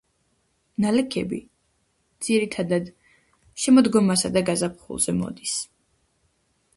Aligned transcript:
ნალექები, 0.83 1.37
ძირითადად, 2.27 2.89
შემოდგომასა 3.65 4.31
და 4.39 4.43
გაზაფხულზე 4.49 5.15
მოდის. 5.19 5.55